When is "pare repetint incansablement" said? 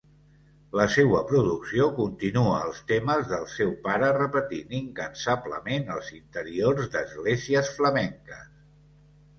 3.85-5.87